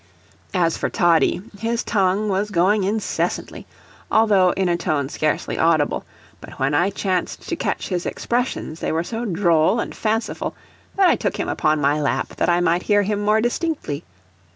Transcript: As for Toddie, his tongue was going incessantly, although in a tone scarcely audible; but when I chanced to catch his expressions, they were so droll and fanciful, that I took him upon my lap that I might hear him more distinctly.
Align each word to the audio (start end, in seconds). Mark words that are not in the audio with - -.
As 0.55 0.77
for 0.77 0.89
Toddie, 0.89 1.43
his 1.59 1.83
tongue 1.83 2.27
was 2.27 2.49
going 2.49 2.83
incessantly, 2.83 3.67
although 4.09 4.49
in 4.53 4.67
a 4.67 4.75
tone 4.75 5.09
scarcely 5.09 5.59
audible; 5.59 6.05
but 6.39 6.57
when 6.57 6.73
I 6.73 6.89
chanced 6.89 7.47
to 7.49 7.55
catch 7.55 7.89
his 7.89 8.07
expressions, 8.07 8.79
they 8.79 8.91
were 8.91 9.03
so 9.03 9.25
droll 9.25 9.79
and 9.79 9.93
fanciful, 9.93 10.55
that 10.95 11.07
I 11.07 11.15
took 11.15 11.37
him 11.37 11.47
upon 11.49 11.81
my 11.81 12.01
lap 12.01 12.29
that 12.37 12.49
I 12.49 12.61
might 12.61 12.81
hear 12.81 13.03
him 13.03 13.21
more 13.21 13.41
distinctly. 13.41 14.03